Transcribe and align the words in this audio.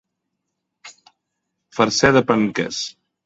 Fer-se 1.79 2.11
de 2.17 2.27
penques. 2.33 2.81